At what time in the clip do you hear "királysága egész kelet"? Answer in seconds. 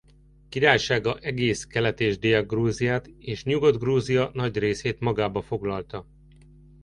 0.49-1.99